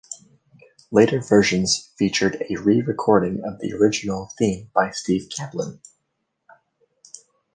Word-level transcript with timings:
Later 0.89 1.19
versions 1.21 1.93
featured 1.95 2.43
a 2.49 2.59
re-recording 2.59 3.43
of 3.45 3.59
the 3.59 3.71
original 3.73 4.31
theme 4.39 4.71
by 4.73 4.89
Steve 4.89 5.29
Kaplan. 5.29 5.79